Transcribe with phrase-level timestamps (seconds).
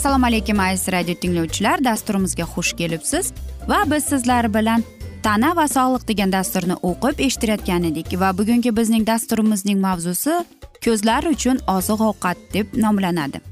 [0.00, 1.84] assalomu alaykum aziz radio tinglovchilar.
[1.84, 3.32] Dasturimizga xush kelibsiz.
[3.68, 4.84] Va biz sizlar bilan
[5.22, 8.08] tana va sog'liq degan dasturni o'qib eshittirayotgan edik.
[8.20, 10.38] Va bugungi bizning dasturimizning mavzusi
[10.84, 13.42] ko'zlar uchun oziq ovqat deb nomlanadi.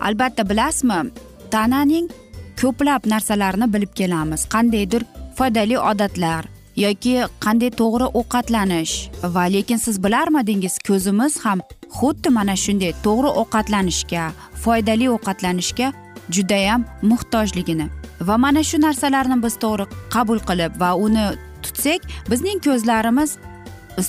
[0.00, 0.98] Albatta bilasizmi
[1.54, 2.08] tananing
[2.60, 4.48] ko'plab narsalarini bilib kelamiz.
[4.54, 5.04] Qandaydir
[5.38, 6.48] foydali odatlar
[6.84, 8.94] yoki qanday to'g'ri ovqatlanish.
[9.34, 11.60] Va lekin siz bilarmidingiz ko'zimiz ham
[11.96, 14.24] xuddi mana shunday to'g'ri ovqatlanishga
[14.62, 15.92] foydali ovqatlanishga
[16.36, 17.86] judayam muhtojligini
[18.20, 21.26] va mana shu narsalarni biz to'g'ri qabul qilib va uni
[21.62, 22.00] tutsak
[22.30, 23.38] bizning ko'zlarimiz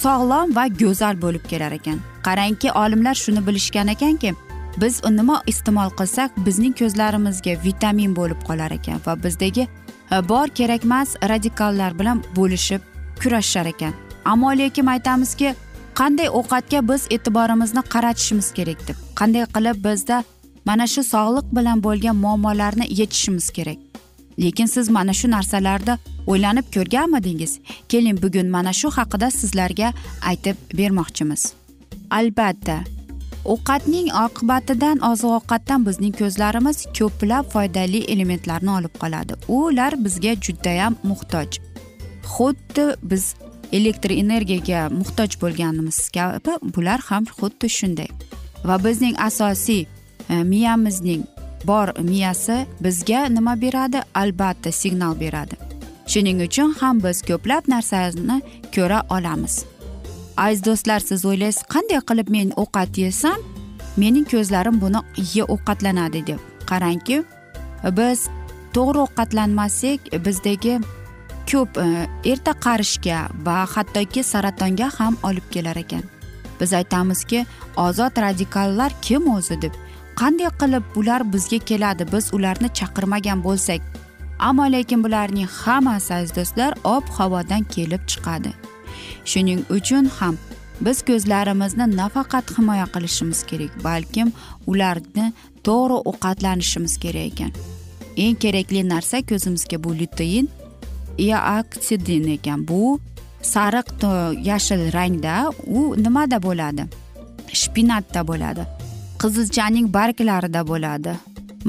[0.04, 2.00] sog'lom va go'zal bo'lib kelar ekan.
[2.28, 4.34] Qarangki olimlar shuni bilishgan ekanki
[4.82, 9.68] biz nima iste'mol qilsak bizning ko'zlarimizga vitamin bo'lib qolar ekan va bizdagi
[10.12, 12.82] e, bor kerakmas radikallar bilan bo'lishib
[13.24, 13.94] kurashar ekan.
[14.26, 15.56] Ammo lekin aytamizki
[16.00, 20.18] qanday ovqatga biz e'tiborimizni qaratishimiz kerak deb qanday qilib bizda
[20.70, 23.80] mana shu sog'liq bilan bo'lgan muammolarni yechishimiz kerak.
[24.44, 25.98] Lekin siz mana shu narsalarda
[26.28, 27.60] o'ylanib ko'rganmidingiz?
[27.90, 29.90] Keling bugun mana shu haqida sizlarga
[30.30, 31.42] aytib bermoqchimiz.
[32.20, 32.78] Albatta
[33.54, 39.34] ovqatning oqibatidan oziq ovqatdan bizning ko'zlarimiz ko'plab foydali elementlarni olib qoladi.
[39.58, 41.50] Ular bizga judayam muhtoj.
[42.34, 43.24] Xuddi biz
[43.72, 48.10] elektr energiyaga muhtoj bo'lganimiz kabi bular ham xuddi shunday.
[48.64, 49.86] Va bizning asosiy
[50.30, 51.24] e, miyamizning
[51.68, 54.02] bor miyasi bizga nima beradi?
[54.16, 55.56] Albatta signal beradi.
[56.08, 58.42] Shuning uchun ham biz ko'plab narsani
[58.76, 59.66] ko'ra olamiz.
[60.38, 63.40] Aziz do'stlar siz o'ylaysiz qanday qilib men ovqat yesam
[63.98, 65.00] mening ko'zlarim buni
[65.34, 67.18] ye ovqatlanadi deb qarangki
[68.00, 68.20] biz
[68.76, 70.80] to'g'ri ovqatlanmasak bizdagi
[71.52, 76.04] ko'p e, erta qarishga va hattoki saratonga ham olib kelar ekan.
[76.60, 77.46] Biz aytamizki
[77.78, 79.74] ozod radikallar kim o'zi deb
[80.20, 83.82] qanday qilib bular bizga keladi biz ularni chaqirmagan bo'lsak?
[84.40, 88.52] Ammo lekin bularning hammasi aziz do'stlar ob havodan kelib chiqadi.
[89.32, 90.38] Shuning uchun ham
[90.86, 94.30] biz ko'zlarimizni nafaqat himoya qilishimiz kerak balkim
[94.72, 95.26] ularni
[95.68, 97.52] to'g'ri ovqatlanishimiz kerak ekan.
[98.24, 100.50] Eng kerakli narsa ko'zimizga bu lutein
[101.60, 103.00] oksidin ekan bu
[103.54, 103.88] sariq
[104.50, 105.36] yashil rangda
[105.80, 106.84] u nimada bo'ladi
[107.62, 108.64] shpinatda bo'ladi
[109.22, 111.14] qizilchaning barglarida bo'ladi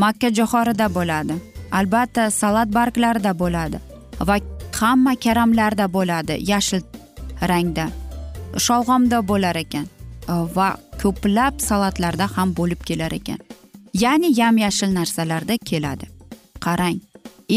[0.03, 1.35] makka jo'xorida bo'ladi
[1.79, 3.79] albatta salat barglarida bo'ladi
[4.29, 4.37] va
[4.81, 6.83] hamma karamlarda bo'ladi yashil
[7.51, 7.87] rangda
[8.67, 9.87] sholg'omda bo'lar ekan
[10.57, 10.69] va
[11.03, 13.41] ko'plab salatlarda ham bo'lib kelar ekan
[14.05, 16.07] ya'ni yam yashil narsalarda keladi
[16.67, 16.99] qarang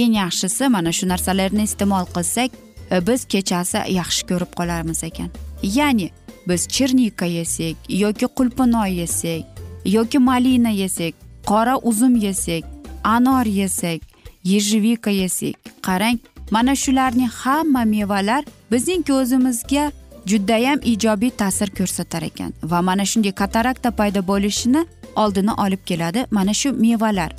[0.02, 2.52] eng yaxshisi mana shu narsalarni iste'mol qilsak
[2.92, 5.30] e, biz kechasi yaxshi ko'rib qolamiz ekan.
[5.78, 6.08] Ya'ni
[6.48, 9.44] biz chernika yesak yoki qulpinoy yesak
[9.86, 11.14] yoki malina yesak
[11.46, 12.64] qora uzum yesak
[13.04, 14.02] anor yesak
[14.44, 16.20] yejivika yesak qarang
[16.52, 19.92] mana shularning hamma mevalar bizning ko'zimizga
[20.26, 24.86] judayam ijobiy ta'sir ko'rsatar ekan va mana shunday katarakta paydo bo'lishini
[25.16, 27.32] oldini olib keladi mana shu mevalar.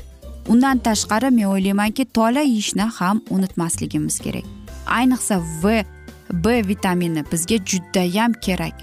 [0.49, 4.44] Undan tashqari men o'ylaymanki tola yeyishni ham unutmasligimiz kerak.
[4.87, 5.85] Ayniqsa v
[6.31, 8.75] b vitamini bizga judayam kerak.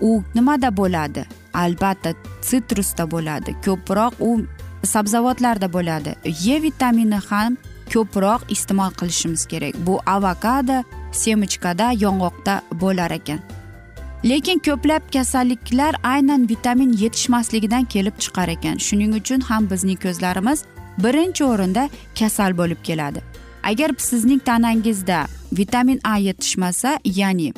[0.00, 1.26] U nimada bo'ladi?
[1.54, 3.54] Albatta sitrusda bo'ladi.
[3.64, 4.46] Ko'proq u
[4.84, 6.14] sabzavotlarda bo'ladi.
[6.24, 7.56] E vitamini ham
[7.92, 9.74] ko'proq iste'mol qilishimiz kerak.
[9.86, 13.40] Bu avokado semichkada yong'oqda bo'lar ekan.
[14.24, 18.76] Lekin ko'plab kasalliklar aynan vitamin yetishmasligidan kelib chiqar ekan.
[18.86, 20.64] Shuning uchun ham bizning ko'zlarimiz
[21.02, 23.22] birinchi o'rinda kasal bo'lib keladi.
[23.62, 27.52] Agar sizning tanangizda vitamin a yetishmasa ya'ni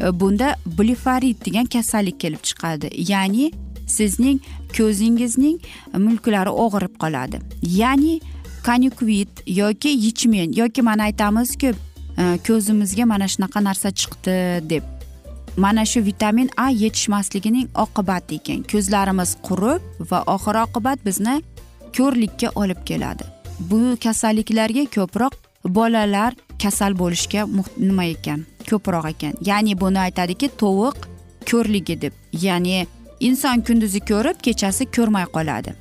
[0.00, 2.90] e, bunda blifarit degan kasallik kelib chiqadi.
[3.12, 3.52] Ya'ni
[3.86, 4.40] sizning
[4.76, 5.58] ko'zingizning
[5.94, 7.40] mulklari og'rib qoladi.
[7.62, 8.20] Ya'ni
[8.62, 14.36] kanyukvit yoki yichmen yoki mana aytamizku e, ko'zimizga mana shunaqa narsa chiqdi
[14.70, 14.84] deb.
[15.56, 18.62] Mana shu vitamin a yetishmasligining oqibati ekan.
[18.72, 21.36] Ko'zlarimiz qurib va oxir oqibat bizni
[21.96, 23.24] ko'rlikka olib keladi.
[23.60, 25.32] Bu kasalliklarga ko'proq
[25.64, 27.46] bolalar kasal bo'lishga
[27.78, 28.44] nima ekan?
[28.70, 29.34] Ko'proq ekan.
[29.40, 30.96] Ya'ni buni aytadiki tovuq
[31.50, 32.12] ko'rligi deb.
[32.32, 32.86] Ya'ni
[33.20, 35.74] inson kunduzi ko'rib kechasi ko'rmay qoladi.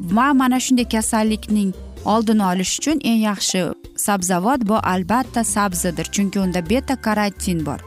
[0.00, 1.72] Va mana shunday kasallikning
[2.04, 3.62] oldini olish uchun eng yaxshi
[4.06, 7.80] sabzavot bu albatta sabzidir chunki unda beta karotin bor.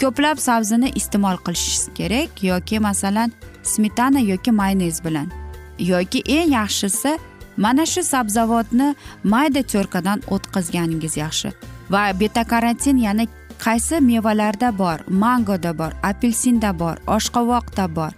[0.00, 5.45] Ko'plab sabzini iste'mol qilish kerak yoki masalan smetana yoki mayonez bilan.
[5.78, 7.18] Yoki eng yaxshisi
[7.56, 8.94] mana shu sabzavotni
[9.24, 11.52] mayda cho'rkadan o'tkazganingiz yaxshi.
[11.90, 13.26] Va beta karotin yana
[13.64, 14.98] qaysi mevalarda bor?
[15.08, 18.12] Mangoda bor apelsinda bor oshqovoqda bor.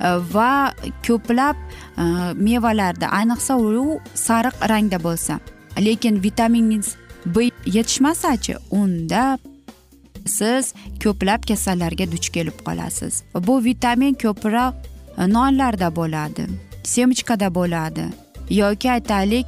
[0.00, 0.74] E, va
[1.06, 1.56] ko'plab
[2.02, 2.04] e,
[2.48, 5.38] mevalarda ayniqsa u sariq rangda bo'lsa.
[5.78, 6.84] Lekin vitamin
[7.26, 9.38] b yetishmasachi unda
[10.26, 10.74] siz
[11.04, 13.22] ko'plab kasallarga duch kelib qolasiz.
[13.46, 14.74] Bu vitamin ko'proq
[15.18, 16.46] e, nonlarda bo'ladi.
[16.86, 18.04] Semechkada bo'ladi.
[18.50, 19.46] Yoki aytaylik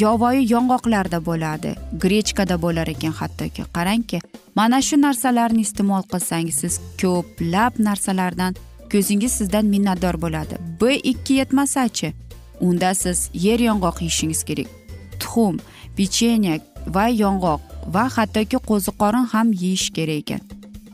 [0.00, 1.74] yovvoyi yong'oqlarda bo'ladi.
[2.02, 3.62] Grechkada bo'lar ekan hattoki.
[3.76, 4.20] Qarangki
[4.54, 8.56] mana shu narsalarni iste'mol qilsangiz siz ko'plab narsalardan
[8.92, 10.54] ko'zingiz sizdan minnatdor bo'ladi.
[10.80, 12.12] B ikki yetmasachi
[12.60, 14.68] unda siz yer yong'oq yeyishingiz kerak.
[15.20, 15.56] Tuxum
[15.96, 17.60] pechenye va yong'oq
[17.94, 20.40] va hattoki qo'ziqorin ham yeyish kerak ekan.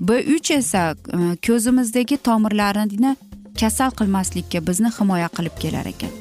[0.01, 3.17] B uch esa e, ko'zimizdagi tomirlarni
[3.61, 6.13] kasal qilmaslikka bizni himoya qilib kelar ekan.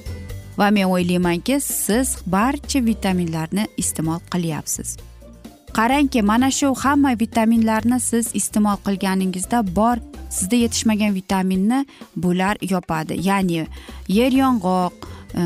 [0.58, 4.98] Va men o'ylaymanki siz barcha vitaminlarni iste'mol qilyapsiz.
[5.78, 9.98] Qarangki mana shu hamma vitaminlarni siz iste'mol qilganingizda bor
[10.30, 11.80] sizda yetishmagan vitaminni
[12.16, 13.20] bular yopadi.
[13.28, 13.66] Ya'ni
[14.18, 14.94] yer yong'oq
[15.40, 15.42] e,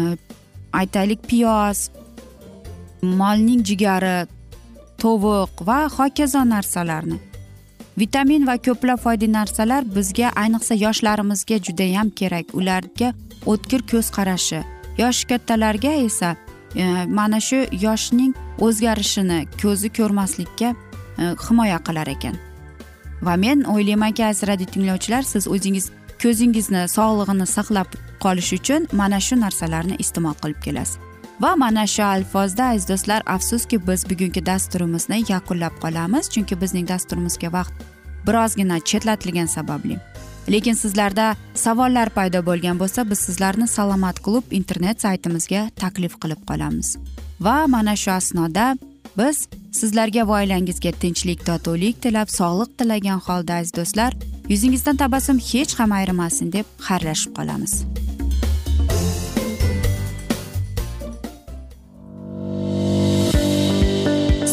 [0.81, 1.89] aytaylik piyoz
[3.01, 4.27] molning jigari
[5.01, 7.18] tovuq va hokazo narsalarni.
[8.00, 12.54] Vitamin va ko'plab foydali narsalar bizga ayniqsa yoshlarimizga judayam kerak.
[12.54, 13.13] Ularga
[13.46, 14.62] o'tkir ko'z qarashi
[15.01, 16.36] yosh kattalarga esa
[16.75, 16.84] e,
[17.19, 18.34] mana shu yoshning
[18.68, 20.69] o'zgarishini ko'zi ko'rmaslikka
[21.22, 22.40] e, himoya qilar ekan.
[23.22, 25.92] Va men o'ylaymanki aziz radio tinglovchilar siz o'zingiz
[26.24, 31.00] ko'zingizni sog'lig'ini saqlab qolish uchun mana shu narsalarni iste'mol qilib kelasiz.
[31.44, 37.52] Va mana shu alfozda aziz do'stlar afsuski biz bugungi dasturimizni yakunlab qolamiz chunki bizning dasturimizga
[37.54, 37.88] vaqt
[38.30, 40.00] birozgina chetlatilgani sababli.
[40.52, 46.98] Lekin sizlarda savollar paydo bo'lgan bo'lsa biz sizlarni salomat klub internet saytimizga taklif qilib qolamiz.
[47.40, 48.78] Va mana shu asnoda
[49.18, 54.18] biz sizlarga va oilangizga tinchlik totuvlik tilab sog'lik tilagan holda aziz do'stlar
[54.50, 57.74] yuzingizdan tabassum hech ham ayrimasin deb xayrlashib qolamiz.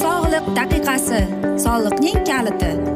[0.03, 1.21] Sog'liq daqiqasi
[1.65, 2.96] soliqning kaliti.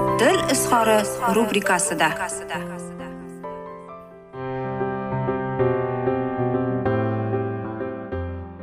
[0.71, 2.07] izhori rubrikasida.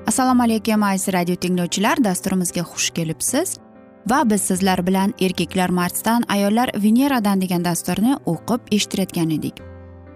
[0.07, 2.05] Assalomu alaykum aziz radio tinglovchilar.
[2.05, 3.57] Dasturimizga xush kelibsiz.
[4.11, 9.61] Va biz sizlar bilan erkaklar marsdan ayollar veneradan degan dasturni o'qib eshittirayotgan edik.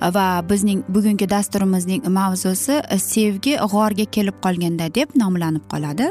[0.00, 6.08] Va bizning bugungi dasturimizning mavzusi sevgi g'orga kelib qolganda deb nomlanib qoladi.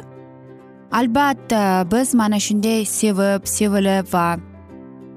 [0.91, 4.50] Albatta biz mana shunday sevib sevilib va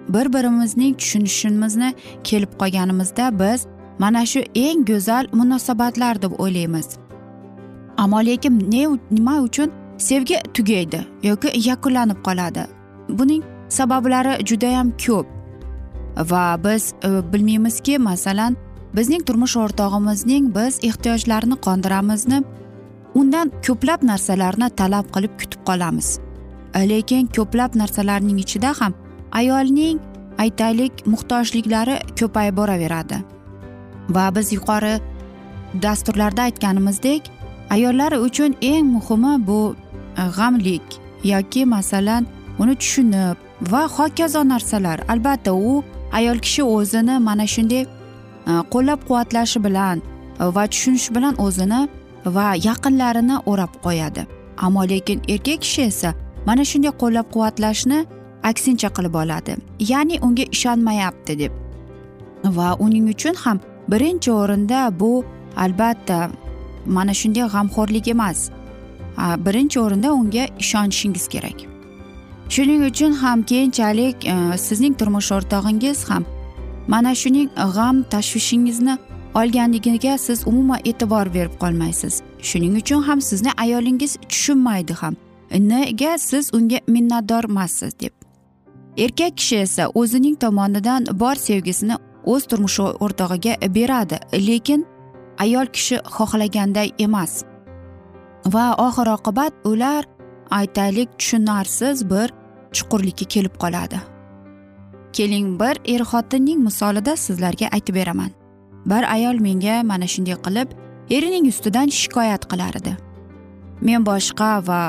[0.09, 1.95] bir birimizning tushunishimizni
[2.25, 3.67] kelib qolganimizda biz
[3.99, 6.89] mana shu eng go'zal munosabatlar deb o'ylaymiz.
[7.97, 9.71] Ammo lekin ne nima uchun?
[9.99, 12.67] Sevgi tugaydi yoki yakunlanib qoladi.
[13.09, 15.27] Buning sabablari judayam ko'p.
[16.31, 18.57] Va biz e, bilmaymizki masalan
[18.97, 22.43] bizning turmush o'rtog'imizning biz ehtiyojlarini qondiramizmi
[23.15, 26.19] undan ko'plab narsalarni talab qilib kutib qolamiz.
[26.75, 28.95] E, lekin ko'plab narsalarning ichida ham
[29.35, 30.01] ayolning
[30.39, 33.19] aytaylik muhtojliklari ko'payib boraveradi.
[34.15, 34.95] Va biz yuqori
[35.83, 37.31] dasturlarda aytganimizdek
[37.71, 39.77] ayollar uchun eng muhimi bu
[40.19, 40.87] e, g'amlik
[41.25, 42.27] yoki masalan
[42.59, 43.37] uni tushunib
[43.73, 45.01] va hokazo narsalar.
[45.09, 47.89] Albatta u ayol kishi o'zini mana shunday e,
[48.73, 50.03] qo'llab quvvatlashi bilan
[50.57, 51.81] va tushunish bilan o'zini
[52.37, 54.27] va yaqinlarini o'rab qo'yadi.
[54.57, 56.15] Ammo lekin erkak kishi esa
[56.47, 57.99] mana shunday qo'llab quvvatlashni
[58.51, 59.57] aksincha qilib oladi.
[59.93, 61.53] Ya'ni unga ishonmayapti deb.
[62.45, 65.25] Va uning uchun ham birinchi o'rinda bu
[65.57, 66.31] albatta
[66.87, 68.51] mana shunday g'amxo'rlik emas.
[69.47, 71.59] Birinchi o'rinda unga ishonishingiz kerak.
[72.49, 76.25] Shuning uchun ham keyinchalik e, sizning turmush o'rtog'ingiz ham
[76.89, 78.99] mana shuning g'am tashvishingizni
[79.35, 82.23] olganligiga siz umuman e'tibor berib qolmaysiz.
[82.43, 85.17] Shuning uchun ham sizni ayolingiz tushunmaydi ham.
[85.71, 88.24] Nega siz unga minnatdormassiz deb.
[88.97, 91.97] Erkak kishi esa o'zining tomonidan bor sevgisini
[92.33, 94.87] o'z turmush o'rtog'iga beradi lekin
[95.39, 97.45] ayol kishi xohlaganday emas.
[98.55, 100.05] Va oxir oqibat ular
[100.51, 102.29] aytaylik tushunarsiz bir
[102.77, 103.99] chuqurlikka kelib qoladi.
[105.13, 108.31] Keling bir er xotinning misolida sizlarga aytib beraman.
[108.87, 110.69] Bir ayol menga mana shunday qilib
[111.11, 112.97] erining ustidan shikoyat qilar edi.
[113.87, 114.81] Men boshqa va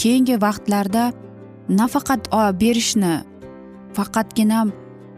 [0.00, 1.12] keyingi vaqtlarda
[1.68, 2.28] nafaqat
[2.60, 3.12] berishni
[3.96, 4.66] faqatgina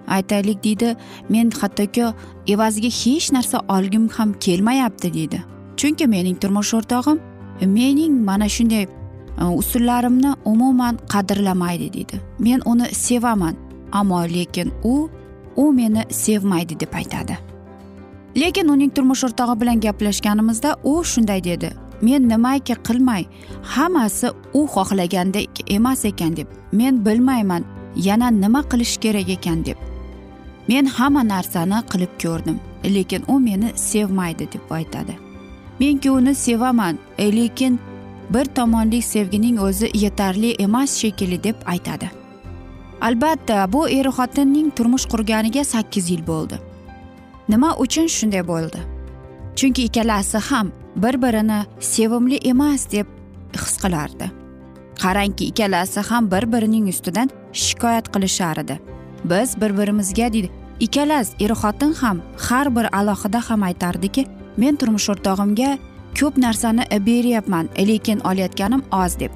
[0.07, 0.97] aytaylik deydi
[1.29, 2.05] men hattoki
[2.47, 5.43] evaziga hech narsa olgim ham kelmayapti deydi
[5.77, 7.19] chunki mening turmush o'rtog'im
[7.79, 8.87] mening mana shunday
[9.61, 13.55] usullarimni umuman qadrlamaydi deydi men uni sevaman
[13.93, 15.09] ammo lekin u
[15.57, 17.39] u meni sevmaydi deb aytadi
[18.37, 21.71] lekin uning turmush o'rtog'i bilan gaplashganimizda u shunday dedi
[22.03, 23.25] men nimaki qilmay
[23.63, 27.65] hammasi u xohlaganday emas ekan deb men bilmayman
[27.97, 29.77] yana nima qilish kerak ekan deb.
[30.69, 35.15] Men hamma narsani qilib ko'rdim lekin u meni sevmaydi deb aytadi.
[35.81, 37.81] Menki uni sevaman e, lekin
[38.31, 42.11] bir tomonlik sevgining o'zi yetarli emas shekilli deb aytadi.
[43.01, 46.59] Albatta bu er xotinning turmush qurganiga sakkiz yil bo'ldi.
[47.49, 48.81] Nima uchun shunday bo'ldi?
[49.57, 53.07] Chunki ikkalasi ham bir birini sevimli emas deb
[53.53, 54.44] his qilardi.
[55.03, 58.81] Qarangki ikkalasi ham bir birining ustidan shikoyat qilishar edi.
[59.25, 65.09] Biz bir birimizga deydi ikkalas er xotin ham har bir alohida ham aytardiki men turmush
[65.13, 65.79] o'rtog'imga
[66.19, 69.31] ko'p narsani beryapman lekin olayotganim oz deb.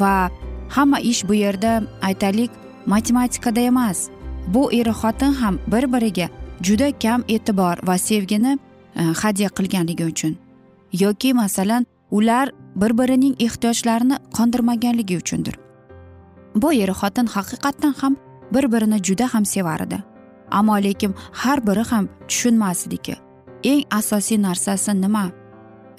[0.00, 0.30] Va
[0.68, 2.50] hamma ish bu yerda aytaylik
[2.86, 4.08] matematikada emas.
[4.46, 6.28] Bu er xotin ham bir biriga
[6.62, 8.58] juda kam e'tibor va sevgini
[8.96, 10.36] e, hadya qilganligi uchun.
[10.92, 15.58] Yoki masalan ular bir birining ehtiyojlarini qondirmaganligi uchundir.
[16.54, 18.16] Bu er xotin haqiqatdan ham
[18.54, 20.02] bir birini juda ham sevar edi.
[20.50, 23.16] Ammo lekin har biri ham tushunmas ediki
[23.64, 25.30] eng asosiy narsasi nima?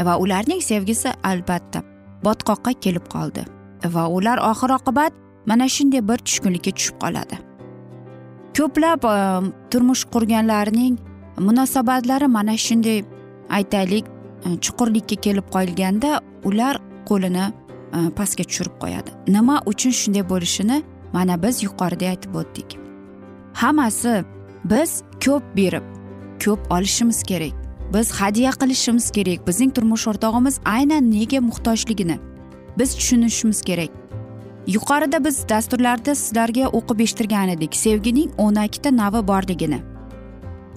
[0.01, 1.83] Va ularning sevgisi albatta
[2.25, 3.45] botqoqqa kelib qoldi.
[3.85, 5.13] Va ular oxir oqibat
[5.45, 7.35] mana shunday bir tushkunlikka tushib qoladi.
[8.57, 10.97] Ko'plab um, turmush qurganlarning
[11.37, 13.03] munosabatlari mana shunday
[13.49, 14.05] aytaylik
[14.45, 19.09] E, chuqurlikka kelib qolganda ular qo'lini e, pastga tushirib qo'yadi.
[19.27, 20.83] Nima uchun shunday bo'lishini
[21.13, 22.77] mana biz yuqorida aytib o'tdik.
[23.53, 24.23] Hammasi
[24.65, 25.85] biz ko'p berib
[26.45, 27.55] ko'p olishimiz kerak.
[27.93, 29.47] Biz hadya qilishimiz kerak.
[29.47, 32.19] Bizning turmush o'rtog'imiz aynan nega muhtojligini
[32.77, 33.91] biz tushunishimiz kerak.
[34.67, 37.75] Yuqorida biz dasturlarda sizlarga o'qib eshittirgan edik.
[37.75, 39.79] Sevgining o'n ikkita navi borligini.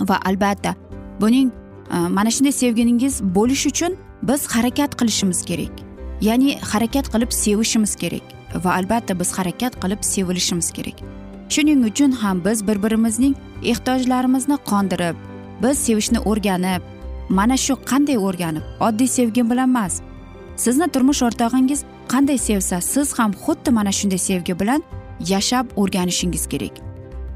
[0.01, 0.75] Va albatta
[1.21, 1.53] buning
[1.91, 5.73] Э, mana shunday sevginingiz bo'lishi uchun biz harakat qilishimiz kerak.
[6.21, 8.23] Ya'ni harakat qilib sevishimiz kerak
[8.65, 10.99] va albatta biz harakat qilib sevilishimiz kerak.
[11.49, 15.17] Shuning uchun ham biz bir birimizning ehtiyojlarimizni qondirib
[15.63, 16.83] biz sevishni o'rganib
[17.29, 20.01] mana shu qanday o'rganib oddiy sevgi bilan emas.
[20.57, 21.81] Sizni turmush o'rtog'ingiz
[22.13, 24.83] qanday sevsa siz ham xuddi mana shunday sevgi bilan
[25.33, 26.75] yashab o'rganishingiz kerak.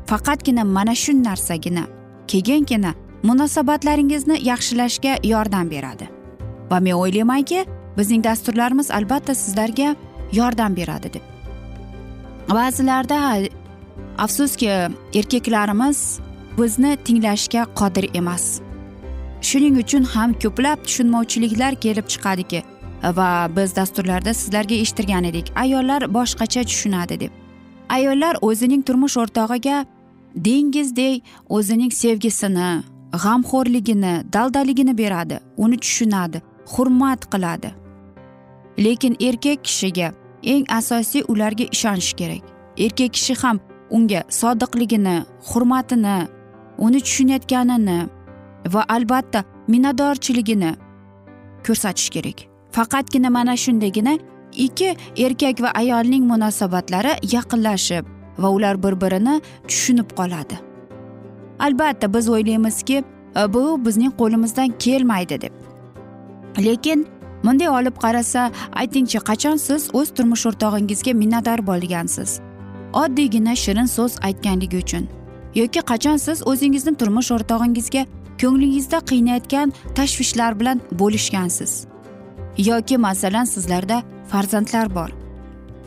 [0.06, 1.84] Faqatgina mana shu narsagina
[2.30, 6.08] keyingina munosabatlaringizni yaxshilashga yordam beradi.
[6.70, 7.64] Va men o'ylaymanki
[7.98, 9.96] bizning dasturlarimiz albatta sizlarga
[10.32, 11.22] yordam beradi deb.
[12.50, 13.18] Ba'zilarda
[14.18, 14.68] afsuski
[15.14, 16.20] erkaklarimiz
[16.58, 18.60] bizni tinglashga qodir emas.
[19.40, 22.62] Shuning uchun ham ko'plab tushunmovchiliklar kelib chiqadiki
[23.02, 25.52] va biz dasturlarda sizlarga eshittirgan edik.
[25.56, 27.32] Ayollar boshqacha tushunadi deb.
[27.88, 29.84] Ayollar o'zining turmush o'rtog'iga
[30.34, 32.70] dengizdek o'zining sevgisini
[33.12, 37.70] g'amxo'rligini daldaligini beradi uni tushunadi hurmat qiladi.
[38.78, 40.12] Lekin erkak kishiga
[40.42, 42.42] eng asosiy ularga ishonish kerak.
[42.76, 46.28] Erkak kishi ham unga sodiqligini hurmatini
[46.78, 47.98] uni tushunayotganini
[48.74, 50.72] va albatta minnatdorchiligini
[51.66, 52.38] ko'rsatish kerak.
[52.72, 54.18] Faqatgina mana shundagina
[54.52, 58.04] ikki erkak va ayolning munosabatlari yaqinlashib
[58.38, 60.69] va ular bir birini tushunib qoladi.
[61.66, 63.04] Albatta biz o'ylaymizki
[63.36, 65.52] e, bu bizning qo'limizdan kelmaydi deb.
[66.58, 67.06] Lekin
[67.44, 72.40] bunday olib qarasa aytingchi qachon siz o'z turmush o'rtog'ingizga minnatdor bo'lgansiz?
[72.92, 75.08] Oddiygina shirin so'z aytganligi uchun.
[75.54, 78.02] Yoki qachon siz o'zingizni turmush o'rtog'ingizga
[78.42, 81.72] ko'nglingizda qiynayotgan tashvishlar bilan bo'lishgansiz?
[82.58, 85.19] Yoki masalan sizlarda farzandlar bor.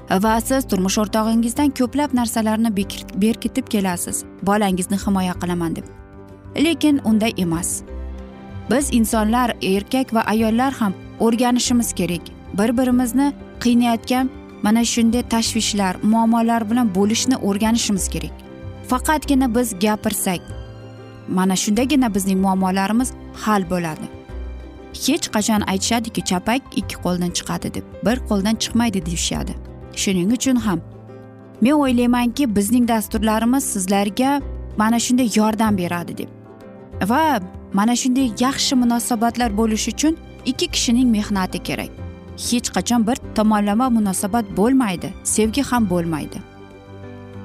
[0.10, 2.76] Va siz turmush o'rtog'ingizdan ko'plab narsalarni
[3.16, 4.24] berkitib kelasiz.
[4.42, 5.86] Bolangizni himoya qilaman deb.
[6.56, 7.82] Lekin unday emas.
[8.72, 12.22] Biz insonlar erkak va ayollar ham o'rganishimiz kerak.
[12.54, 14.30] Bir birimizni qiynayotgan
[14.64, 18.32] mana shunday tashvishlar muammolar bilan bo'lishni o'rganishimiz kerak.
[18.88, 20.42] Faqatgina biz gapirsak
[21.28, 24.08] mana shundagina bizning muammolarimiz hal bo'ladi.
[25.06, 27.86] Hech qachon aytishadiki chapak ikki qo'ldan chiqadi deb.
[28.06, 29.73] Bir qo'ldan chiqmaydi deyishadi.
[29.96, 30.82] Shuning uchun ham.
[31.62, 34.42] Men o'ylaymanki bizning dasturlarimiz sizlarga
[34.78, 36.30] mana shunday yordam beradi deb.
[37.10, 37.42] Va
[37.74, 41.90] mana shunday yaxshi munosabatlar bo'lishi uchun ikki kishining mehnati kerak.
[42.38, 46.38] Hech qachon bir tomonlama munosabat bo'lmaydi sevgi ham bo'lmaydi.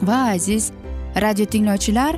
[0.03, 0.71] Va aziz
[1.17, 2.17] radio tinglovchilar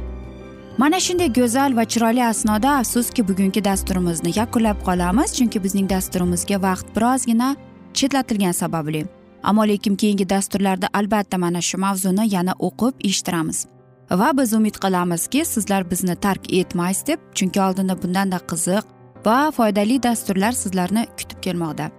[0.79, 6.87] mana shunday go'zal va chiroyli asnoda afsuski bugungi dasturimizni yakunlab qolamiz chunki bizning dasturimizga vaqt
[6.97, 7.57] birozgina
[7.95, 9.20] chetlatilgani sababli.
[9.43, 13.67] Ammo lekin keyingi dasturlarda albatta mana shu mavzuni yana o'qib eshittiramiz.
[14.11, 18.85] Va biz umid qilamizki sizlar bizni tark etmaysiz deb chunki oldinda bundanda qiziq
[19.27, 21.91] va foydali dasturlar sizlarni kutib kelmoqda.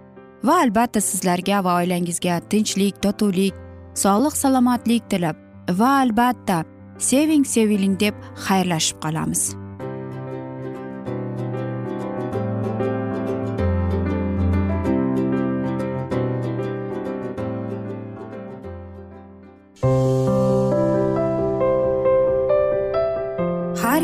[0.43, 3.53] Va albatta sizlarga va oilangizga tinchlik totuvlik
[4.03, 5.35] sog'lik salomatlik tilab
[5.79, 6.63] va albatta
[6.97, 8.15] seving seviling deb
[8.47, 9.60] xayrlashib qolamiz.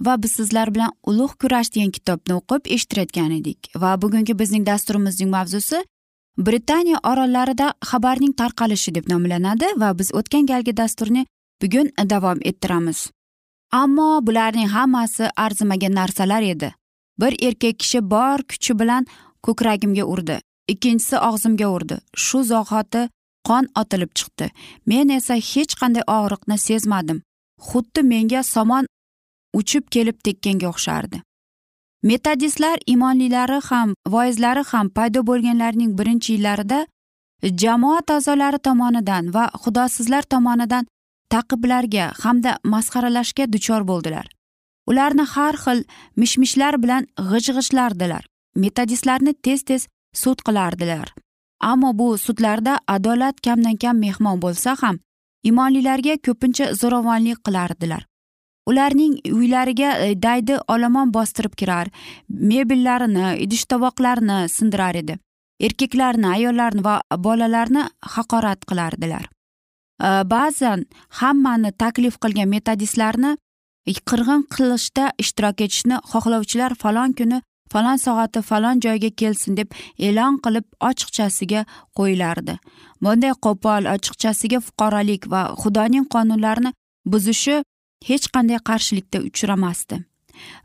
[0.00, 3.70] Va biz sizlar bilan ulug' kurash degan kitobni o'qib eshittirayotgan edik.
[3.82, 5.82] Va bugungi bizning dasturimizning mavzusi
[6.46, 11.26] britaniya orollarida xabarning tarqalishi deb nomlanadi va biz o'tgan galgi dasturni
[11.62, 13.10] bugun davom ettiramiz.
[13.72, 16.74] Ammo bularning hammasi arzimagan narsalar edi.
[17.20, 19.06] Bir erkak kishi bor kuchi bilan
[19.42, 20.36] ko'kragimga urdi.
[20.72, 21.96] Ikkinchisi og'zimga urdi.
[22.16, 23.08] Shu zahoti
[23.48, 24.46] qon otilib chiqdi.
[24.86, 27.18] Men esa hech qanday og'riqni sezmadim.
[27.68, 28.86] Xuddi menga somon
[29.54, 31.22] uchib kelib tekkanga o'xshardi.
[32.02, 36.86] Metodistlar imonlilari ham voizlari ham paydo bo'lganlarning birinchi yillarida
[37.62, 40.86] jamoat a'zolari tomonidan va xudosizlar tomonidan
[41.32, 44.26] taqiblarga hamda masxaralashga duchor bo'ldilar.
[44.90, 45.84] Ularni har xil
[46.16, 48.24] mish mishlar bilan g'ij g'ijlardilar
[48.58, 51.14] metodistlarni tez tez sud qilardilar.
[51.60, 54.96] Ammo bu sudlarda adolat kamdan kam mehmon bo'lsa ham
[55.50, 58.07] imonlilarga ko'pincha zo'ravonlik qilardilar.
[58.70, 61.88] Ularning uylariga e, daydi olomon bostirib kirar
[62.28, 65.18] mebellarini idish tovoqlarni sindirar edi.
[65.60, 69.28] Erkaklarni ayollarni va bolalarni haqorat qilardilar.
[70.02, 70.86] E, ba'zan
[71.20, 73.36] hammani taklif qilgan metodistlarni
[73.88, 77.40] qirg'in qilishda ishtirok etishni xohlovchilar falon kuni
[77.72, 79.72] falon soati falon joyga kelsin deb
[80.08, 81.64] e'lon qilib ochiqchasiga
[81.98, 82.54] qo'yilardi.
[83.02, 86.72] Bunday qo'pol ochiqchasiga fuqarolik va xudoning qonunlarini
[87.12, 87.56] buzishi
[88.04, 90.04] hech qanday qarshilikka uchramasdi.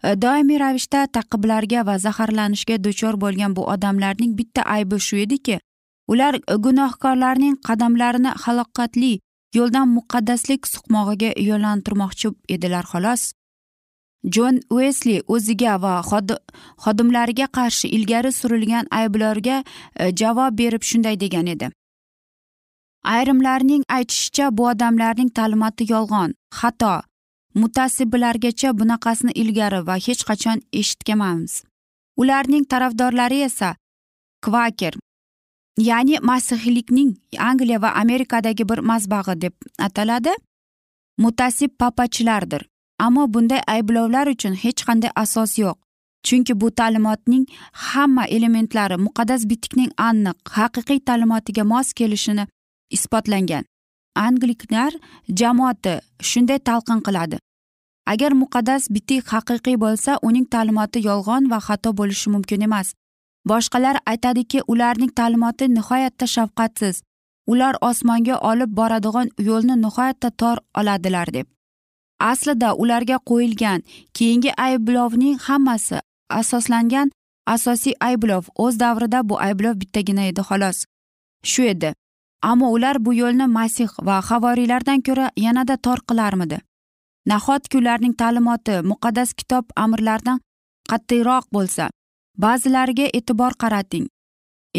[0.03, 5.59] E, doimiy ravishda taqiblarga va zaharlanishga duchor bo'lgan bu odamlarning bitta aybi shu ediki
[6.07, 6.33] ular
[6.65, 9.13] gunohkorlarning qadamlarini halokatli
[9.57, 13.31] yo'ldan muqaddaslik suqmog'iga yo'llantirmoqchi edilar xolos.
[14.33, 15.93] Jon uesli o'ziga va
[16.83, 21.69] xodimlariga qarshi ilgari surilgan ayblovlarga e, javob berib shunday degan edi.
[23.15, 26.93] Ayrimlarning aytishicha bu odamlarning ta'limoti yolg'on xato
[27.55, 31.63] mutassibilargacha bunaqasini ilgari va hech qachon eshitganmiz.
[32.17, 33.75] Ularning tarafdorlari esa
[34.41, 34.93] kvaker
[35.77, 40.33] ya'ni masihiylikning angliya va amerikadagi bir mazbag'i deb ataladi
[41.17, 42.61] mutasib papachilardir.
[42.99, 45.77] Ammo bunday ayblovlar uchun hech qanday asos yo'q
[46.23, 52.47] chunki bu ta'limotning hamma elementlari muqaddas bitikning aniq haqiqiy ta'limotiga mos kelishini
[52.89, 53.63] isbotlangan.
[54.15, 54.91] Angliklar
[55.39, 55.93] jamoati
[56.29, 57.37] shunday talqin qiladi.
[58.11, 62.93] Agar muqaddas bitik haqiqiy bo'lsa uning ta'limoti yolg'on va xato bo'lishi mumkin emas.
[63.49, 67.01] Boshqalar aytadiki ularning ta'limoti nihoyatda shafqatsiz.
[67.51, 71.47] Ular osmonga olib boradigan yo'lni nihoyatda tor oladilar deb.
[72.31, 73.79] Aslida ularga qo'yilgan
[74.17, 75.97] keyingi ayblovning hammasi
[76.29, 77.11] asoslangan
[77.55, 78.43] asosiy ayblov.
[78.55, 80.85] O'z davrida bu ayblov bittagina edi xolos.
[81.51, 81.93] Shu edi.
[82.49, 86.57] Ammo ular bu yo'lni masih va havoriylardan ko'ra yanada tor qilarmidi?
[87.31, 90.39] Nahotki ularning ta'limoti muqaddas kitob amirlaridan
[90.91, 91.89] qat'iyroq bo'lsa
[92.43, 94.05] ba'zilariga e'tibor qarating.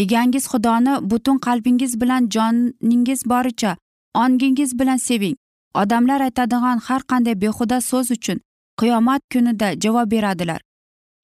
[0.03, 3.77] Egangiz xudoni butun qalbingiz bilan joningiz boricha
[4.23, 5.37] ongingiz bilan seving.
[5.81, 8.39] Odamlar aytadigan har qanday behuda so'z uchun
[8.81, 10.61] qiyomat kunida javob beradilar.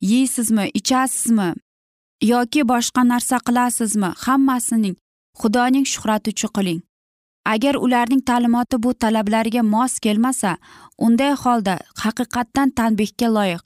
[0.01, 1.49] Yeysizmi ichasizmi
[2.33, 4.97] yoki boshqa narsa qilasizmi hammasining
[5.41, 6.81] xudoning shuhrati uchun qiling.
[7.53, 10.57] Agar ularning ta'limoti bu talablariga mos kelmasa
[11.07, 13.63] unday holda haqiqatdan tanbehga loyiq.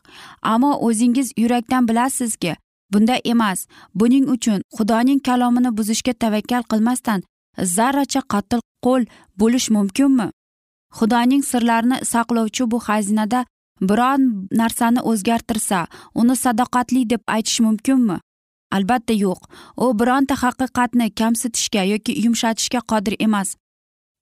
[0.53, 2.53] Ammo o'zingiz yurakdan bilasizki
[2.93, 3.67] bunday emas.
[3.95, 7.21] Buning uchun xudoning kalomini buzishga tavakkal qilmasdan
[7.77, 9.03] zarracha qatl qo'l
[9.41, 10.29] bo'lish mumkinmi?
[10.99, 13.41] Xudoning sirlarini saqlovchi bu xazinada
[13.89, 14.23] biron
[14.61, 15.81] narsani o'zgartirsa
[16.21, 18.17] uni sadoqatli deb aytish mumkinmi?
[18.77, 19.41] Albatta yo'q.
[19.85, 23.57] U bironta haqiqatni kamsitishga yoki yumshatishga qodir emas.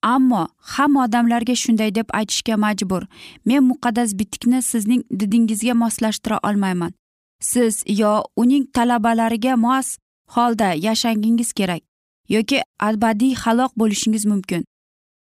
[0.02, 0.42] Ammo
[0.74, 3.02] hamma odamlarga shunday deb aytishga majbur.
[3.44, 6.92] Men muqaddas bitikni sizning didingizga moslashtira olmayman.
[7.40, 9.96] Siz yo uning talabalariga mos
[10.34, 11.82] holda yashangingiz kerak
[12.28, 14.64] yoki abadiy halok bo'lishingiz mumkin.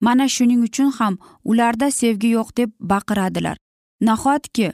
[0.01, 3.57] Mana shuning uchun ham ularda sevgi yo'q deb baqiradilar.
[4.01, 4.73] Nahotki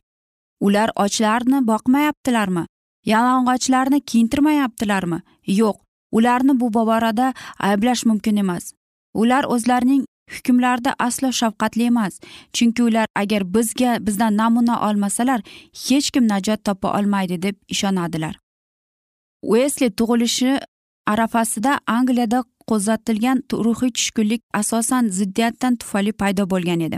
[0.59, 2.63] ular ochlarni boqmayaptilarmi?
[3.05, 5.21] Yalang'ochlarni kiyintirmayaptilarmi?
[5.47, 5.77] Yo'q
[6.11, 8.73] ularni bu borada ayblash mumkin emas.
[9.13, 12.19] Ular o'zlarining hukmlarida aslo shafqatli emas
[12.53, 15.41] chunki ular agar bizga bizdan namuna olmasalar
[15.87, 18.39] hech kim najot topa olmaydi deb ishonadilar.
[19.43, 20.59] Uesli tug'ilishi
[21.07, 26.97] arafasida angliyada qo'zg'atilgan ruhiy tushkunlik asosan ziddiyatdan tufayli paydo bo'lgan edi.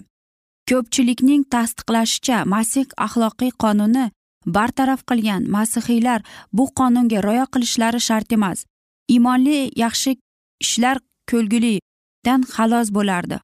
[0.69, 4.05] Ko'pchilikning tasdiqlashicha masih axloqiy qonuni
[4.45, 6.21] bartaraf qilgan masihiylar
[6.53, 8.65] bu qonunga rioya qilishlari shart emas.
[9.07, 10.17] Iymonli yaxshi
[10.63, 10.97] ishlar
[11.31, 13.37] ko'lgulidan xalos bo'lardi.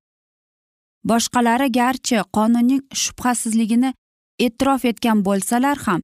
[1.10, 3.94] Boshqalari garchi qonunning shubhasizligini
[4.46, 6.02] e'tirof etgan bo'lsalar ham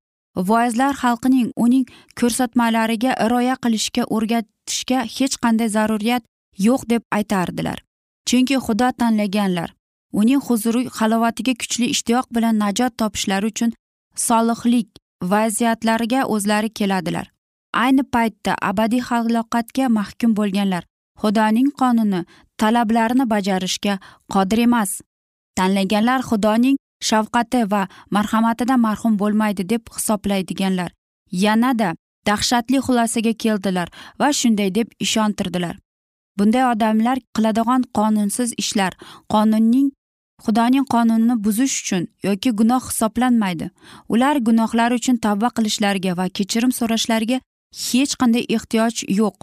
[0.50, 1.86] voizlar xalqining uning
[2.20, 6.24] ko'rsatmalariga rioya qilishga o'rgatishga hech qanday zaruriyat
[6.68, 7.78] yo'q deb aytardilar.
[8.28, 9.70] Chunki xudo tanlaganlar
[10.20, 13.74] uning huzuri halovatiga kuchli ishtiyoq bilan najot topishlari uchun
[14.16, 14.90] solihlik
[15.24, 17.32] vaziyatlariga o'zlari keladilar.
[17.74, 20.84] Ayni paytda abadiy halokatga mahkum bo'lganlar
[21.22, 22.22] xudoning qonuni
[22.58, 23.98] talablarini bajarishga
[24.34, 25.02] qodir emas.
[25.58, 26.78] Tanlaganlar xudoning
[27.10, 30.92] shafqati va marhamatidan marhum bo'lmaydi deb hisoblaydiganlar.
[31.32, 31.90] Yanada
[32.28, 33.88] dahshatli xulosaga keldilar
[34.20, 35.76] va shunday deb ishontirdilar.
[36.38, 38.94] Bunday odamlar qiladigan qonunsiz ishlar
[39.34, 39.92] qonunning
[40.46, 43.70] xudoning qonunini buzish uchun yoki gunoh hisoblanmaydi.
[44.10, 47.40] Ular gunohlari uchun tavba qilishlariga va kechirim so'rashlariga
[47.86, 49.38] hech qanday ehtiyoj yo'q.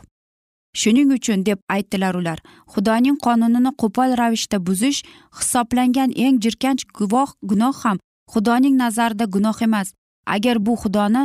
[0.80, 2.38] Shuning uchun deb aytdilar ular
[2.72, 5.00] xudoning qonunini qo'pol ravishda buzish
[5.38, 7.98] hisoblangan eng jirkanch guvoh gunoh ham
[8.32, 9.88] xudoning nazarida gunoh emas.
[10.26, 11.22] Agar bu xudoni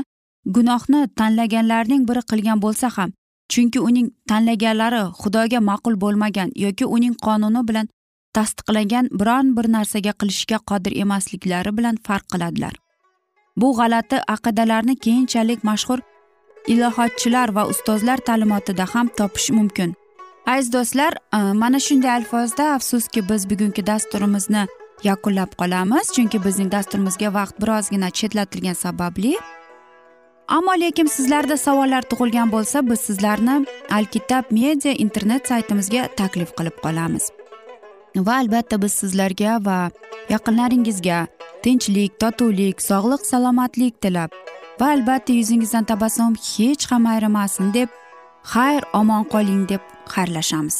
[0.55, 3.09] gunohni tanlaganlarning biri qilgan bo'lsa ham
[3.51, 7.87] chunki uning tanlaganlari xudoga ma'qul bo'lmagan yoki uning qonuni bilan
[8.37, 12.73] tasdiqlagan biron bir narsaga qilishga qodir emasliklari bilan farq qiladilar.
[13.57, 15.99] Bu g'alati aqidalarni keyinchalik mashhur
[16.73, 19.93] ilohotchilar va ustozlar ta'limotida ham topish mumkin.
[20.45, 24.63] Aziz do'stlar e, mana shunday alfozda afsuski biz bugungi dasturimizni
[25.03, 29.33] yakunlab qolamiz chunki bizning dasturimizga vaqt birozgina chetlatilgani sababli.
[30.47, 33.55] Ammo lekin sizlarda savollar tug'ilgan bo'lsa biz sizlarni
[33.97, 37.31] alkitab media internet saytimizga taklif qilib qolamiz.
[38.15, 39.79] Va albatta biz sizlarga va
[40.29, 41.27] yaqinlaringizga
[41.63, 44.31] tinchlik totuvlik sog'lik salomatlik tilab.
[44.79, 47.89] Va albatta yuzingizdan tabassum hech ham ayrimasin deb
[48.53, 49.81] xayr omon qoling deb
[50.13, 50.77] xayrlashamiz.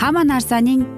[0.00, 0.97] Hamma narsaning